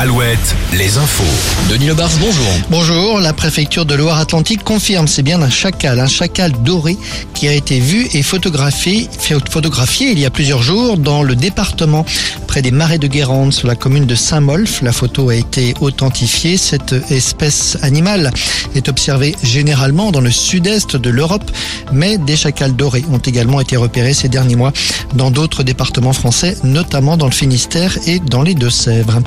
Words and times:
Alouette, 0.00 0.54
les 0.74 0.96
infos. 0.96 1.24
Denis 1.68 1.88
Lebars, 1.88 2.12
bonjour. 2.20 2.46
Bonjour, 2.70 3.18
la 3.18 3.32
préfecture 3.32 3.84
de 3.84 3.96
Loire-Atlantique 3.96 4.62
confirme 4.62 5.08
c'est 5.08 5.24
bien 5.24 5.42
un 5.42 5.50
chacal, 5.50 5.98
un 5.98 6.06
chacal 6.06 6.52
doré 6.62 6.96
qui 7.34 7.48
a 7.48 7.52
été 7.52 7.80
vu 7.80 8.06
et 8.12 8.22
photographié, 8.22 9.08
photographié 9.50 10.12
il 10.12 10.20
y 10.20 10.24
a 10.24 10.30
plusieurs 10.30 10.62
jours 10.62 10.98
dans 10.98 11.24
le 11.24 11.34
département 11.34 12.06
près 12.46 12.62
des 12.62 12.70
marais 12.70 12.98
de 12.98 13.08
Guérande 13.08 13.52
sur 13.52 13.66
la 13.66 13.74
commune 13.74 14.06
de 14.06 14.14
Saint-Molf. 14.14 14.82
La 14.82 14.92
photo 14.92 15.30
a 15.30 15.34
été 15.34 15.74
authentifiée. 15.80 16.56
Cette 16.58 16.94
espèce 17.10 17.76
animale 17.82 18.30
est 18.76 18.88
observée 18.88 19.34
généralement 19.42 20.12
dans 20.12 20.20
le 20.20 20.30
sud-est 20.30 20.94
de 20.94 21.10
l'Europe, 21.10 21.50
mais 21.92 22.18
des 22.18 22.36
chacals 22.36 22.76
dorés 22.76 23.04
ont 23.10 23.18
également 23.18 23.60
été 23.60 23.76
repérés 23.76 24.14
ces 24.14 24.28
derniers 24.28 24.56
mois 24.56 24.72
dans 25.14 25.32
d'autres 25.32 25.64
départements 25.64 26.12
français, 26.12 26.56
notamment 26.62 27.16
dans 27.16 27.26
le 27.26 27.32
Finistère 27.32 27.98
et 28.06 28.20
dans 28.20 28.42
les 28.42 28.54
Deux-Sèvres. 28.54 29.18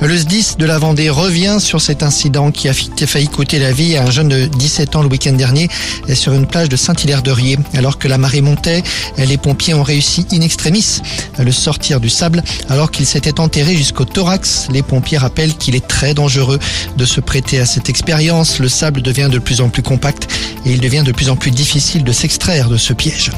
Le 0.00 0.19
SDIS 0.20 0.56
de 0.58 0.66
la 0.66 0.78
Vendée 0.78 1.08
revient 1.08 1.56
sur 1.60 1.80
cet 1.80 2.02
incident 2.02 2.50
qui 2.50 2.68
a 2.68 2.74
failli 2.74 3.28
coûter 3.28 3.58
la 3.58 3.72
vie 3.72 3.96
à 3.96 4.02
un 4.02 4.10
jeune 4.10 4.28
de 4.28 4.44
17 4.44 4.96
ans 4.96 5.02
le 5.02 5.08
week-end 5.08 5.32
dernier 5.32 5.70
sur 6.12 6.34
une 6.34 6.46
plage 6.46 6.68
de 6.68 6.76
Saint-Hilaire-de-Riez. 6.76 7.58
Alors 7.72 7.98
que 7.98 8.06
la 8.06 8.18
marée 8.18 8.42
montait, 8.42 8.82
les 9.16 9.38
pompiers 9.38 9.72
ont 9.72 9.82
réussi 9.82 10.26
in 10.30 10.42
extremis 10.42 11.00
à 11.38 11.42
le 11.42 11.52
sortir 11.52 12.00
du 12.00 12.10
sable 12.10 12.42
alors 12.68 12.90
qu'il 12.90 13.06
s'était 13.06 13.40
enterré 13.40 13.74
jusqu'au 13.74 14.04
thorax. 14.04 14.68
Les 14.70 14.82
pompiers 14.82 15.16
rappellent 15.16 15.54
qu'il 15.54 15.74
est 15.74 15.88
très 15.88 16.12
dangereux 16.12 16.58
de 16.98 17.04
se 17.06 17.22
prêter 17.22 17.58
à 17.58 17.64
cette 17.64 17.88
expérience. 17.88 18.58
Le 18.58 18.68
sable 18.68 19.00
devient 19.00 19.30
de 19.32 19.38
plus 19.38 19.62
en 19.62 19.70
plus 19.70 19.82
compact 19.82 20.28
et 20.66 20.72
il 20.72 20.80
devient 20.80 21.02
de 21.02 21.12
plus 21.12 21.30
en 21.30 21.36
plus 21.36 21.50
difficile 21.50 22.04
de 22.04 22.12
s'extraire 22.12 22.68
de 22.68 22.76
ce 22.76 22.92
piège. 22.92 23.30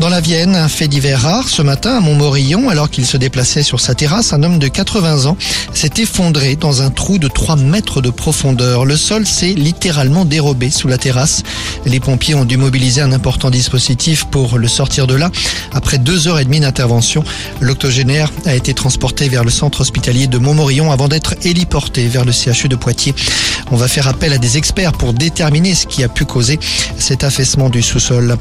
Dans 0.00 0.08
la 0.08 0.20
Vienne, 0.20 0.56
un 0.56 0.68
fait 0.68 0.88
divers 0.88 1.20
rare 1.20 1.48
ce 1.48 1.62
matin 1.62 1.96
à 1.96 2.00
Montmorillon, 2.00 2.68
alors 2.68 2.90
qu'il 2.90 3.06
se 3.06 3.16
déplaçait 3.16 3.62
sur 3.62 3.78
sa 3.78 3.94
terrasse, 3.94 4.32
un 4.32 4.42
homme 4.42 4.58
de 4.58 4.66
80 4.66 5.26
ans 5.26 5.36
s'est 5.74 5.92
effondré 5.98 6.56
dans 6.56 6.82
un 6.82 6.90
trou 6.90 7.18
de 7.18 7.28
3 7.28 7.56
mètres 7.56 8.00
de 8.00 8.10
profondeur. 8.10 8.84
Le 8.84 8.96
sol 8.96 9.26
s'est 9.26 9.52
littéralement 9.52 10.24
dérobé 10.24 10.70
sous 10.70 10.88
la 10.88 10.98
terrasse. 10.98 11.42
Les 11.86 12.00
pompiers 12.00 12.34
ont 12.34 12.44
dû 12.44 12.56
mobiliser 12.56 13.00
un 13.00 13.12
important 13.12 13.50
dispositif 13.50 14.24
pour 14.24 14.58
le 14.58 14.66
sortir 14.66 15.06
de 15.06 15.14
là. 15.14 15.30
Après 15.72 15.98
deux 15.98 16.26
heures 16.26 16.40
et 16.40 16.44
demie 16.44 16.60
d'intervention, 16.60 17.22
l'octogénaire 17.60 18.30
a 18.46 18.54
été 18.54 18.74
transporté 18.74 19.28
vers 19.28 19.44
le 19.44 19.50
centre 19.50 19.82
hospitalier 19.82 20.26
de 20.26 20.38
Montmorillon 20.38 20.90
avant 20.90 21.08
d'être 21.08 21.34
héliporté 21.44 22.08
vers 22.08 22.24
le 22.24 22.32
CHU 22.32 22.68
de 22.68 22.76
Poitiers. 22.76 23.14
On 23.70 23.76
va 23.76 23.88
faire 23.88 24.08
appel 24.08 24.32
à 24.32 24.38
des 24.38 24.58
experts 24.58 24.92
pour 24.92 25.12
déterminer 25.12 25.74
ce 25.74 25.86
qui 25.86 26.02
a 26.02 26.08
pu 26.08 26.24
causer 26.24 26.58
cet 26.98 27.24
affaissement 27.24 27.70
du 27.70 27.82
sous-sol. 27.82 28.36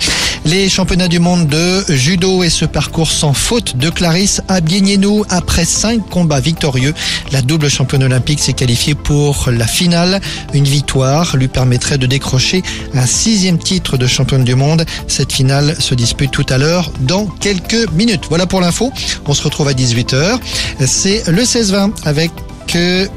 Les 0.46 0.70
championnats 0.70 1.08
du 1.08 1.20
monde 1.20 1.51
de 1.52 1.84
judo 1.90 2.44
et 2.44 2.50
ce 2.50 2.64
parcours 2.64 3.12
sans 3.12 3.34
faute 3.34 3.76
de 3.76 3.90
Clarisse 3.90 4.42
Abienieno 4.48 5.26
après 5.30 5.66
cinq 5.66 6.00
combats 6.10 6.40
victorieux. 6.40 6.94
La 7.34 7.42
double 7.42 7.70
championne 7.70 8.04
olympique 8.04 8.40
s'est 8.40 8.54
qualifiée 8.54 8.96
pour 8.96 9.50
la 9.52 9.68
finale. 9.68 10.22
Une 10.54 10.64
victoire 10.64 11.36
lui 11.36 11.50
permettrait 11.50 11.98
de 11.98 12.08
décrocher 12.08 12.64
un 12.94 13.06
sixième 13.06 13.58
titre 13.58 13.98
de 13.98 14.08
championne 14.08 14.46
du 14.46 14.56
monde. 14.56 14.86
Cette 15.08 15.34
finale 15.34 15.76
se 15.80 15.94
dispute 15.94 16.32
tout 16.32 16.46
à 16.48 16.58
l'heure 16.58 16.90
dans 17.02 17.26
quelques 17.26 17.92
minutes. 17.92 18.24
Voilà 18.30 18.46
pour 18.46 18.62
l'info. 18.62 18.94
On 19.28 19.34
se 19.34 19.44
retrouve 19.44 19.68
à 19.68 19.74
18h. 19.74 20.40
C'est 20.86 21.28
le 21.28 21.44
16-20 21.44 21.92
avec 22.06 22.32
euh, 22.76 23.08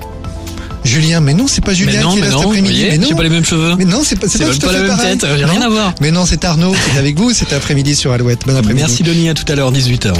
Julien, 0.84 1.20
mais 1.20 1.32
non, 1.34 1.46
c'est 1.46 1.64
pas 1.64 1.72
Julien 1.72 1.92
Mais 1.96 2.02
non, 2.02 2.12
qui 2.12 2.18
est 2.18 2.20
mais 2.20 2.26
là 2.28 2.32
non, 2.32 2.38
cet 2.40 2.48
après-midi. 2.48 2.86
Mais 2.90 2.98
non. 2.98 3.06
j'ai 3.08 3.14
pas 3.14 3.22
les 3.22 3.28
mêmes 3.30 3.44
cheveux. 3.44 3.74
Mais 3.78 3.84
non, 3.84 4.00
c'est 4.04 4.16
pas, 4.16 4.28
c'est 4.28 4.38
la 4.40 4.48
même 4.48 4.86
pareil. 4.86 5.16
tête, 5.18 5.26
j'ai 5.36 5.44
rien 5.44 5.62
à 5.62 5.68
voir. 5.68 5.94
Mais 6.00 6.10
non, 6.10 6.26
c'est 6.26 6.44
Arnaud 6.44 6.72
qui 6.72 6.96
est 6.96 6.98
avec 6.98 7.18
vous 7.18 7.32
cet 7.32 7.52
après-midi 7.52 7.94
sur 7.96 8.12
Alouette. 8.12 8.40
Bon 8.46 8.54
après-midi. 8.54 8.80
Merci 8.80 9.02
Denis, 9.02 9.30
à 9.30 9.34
tout 9.34 9.50
à 9.50 9.54
l'heure, 9.54 9.72
18h. 9.72 10.12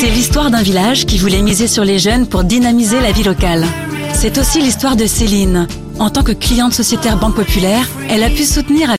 C'est 0.00 0.10
l'histoire 0.10 0.50
d'un 0.50 0.62
village 0.62 1.04
qui 1.04 1.18
voulait 1.18 1.42
miser 1.42 1.66
sur 1.66 1.84
les 1.84 1.98
jeunes 1.98 2.26
pour 2.26 2.44
dynamiser 2.44 3.00
la 3.00 3.12
vie 3.12 3.22
locale. 3.22 3.66
C'est 4.14 4.38
aussi 4.38 4.60
l'histoire 4.60 4.96
de 4.96 5.06
Céline. 5.06 5.68
En 5.98 6.10
tant 6.10 6.22
que 6.22 6.32
cliente 6.32 6.72
sociétaire 6.72 7.18
Banque 7.18 7.36
Populaire, 7.36 7.88
elle 8.08 8.22
a 8.22 8.30
pu 8.30 8.44
soutenir 8.44 8.90